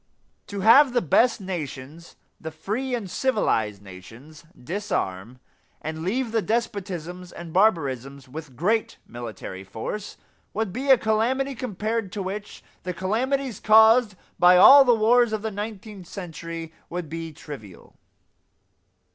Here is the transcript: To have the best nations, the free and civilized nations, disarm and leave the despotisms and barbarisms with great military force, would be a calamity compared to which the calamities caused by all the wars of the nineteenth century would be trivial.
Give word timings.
To 0.47 0.61
have 0.61 0.93
the 0.93 1.01
best 1.03 1.39
nations, 1.39 2.15
the 2.39 2.49
free 2.49 2.95
and 2.95 3.07
civilized 3.07 3.83
nations, 3.83 4.45
disarm 4.59 5.39
and 5.79 6.01
leave 6.01 6.31
the 6.31 6.41
despotisms 6.41 7.31
and 7.31 7.53
barbarisms 7.53 8.27
with 8.27 8.55
great 8.55 8.97
military 9.05 9.63
force, 9.63 10.17
would 10.55 10.73
be 10.73 10.89
a 10.89 10.97
calamity 10.97 11.53
compared 11.53 12.11
to 12.13 12.23
which 12.23 12.63
the 12.81 12.95
calamities 12.95 13.59
caused 13.59 14.15
by 14.39 14.57
all 14.57 14.83
the 14.83 14.95
wars 14.95 15.33
of 15.33 15.43
the 15.43 15.51
nineteenth 15.51 16.07
century 16.07 16.73
would 16.89 17.07
be 17.07 17.31
trivial. 17.31 17.95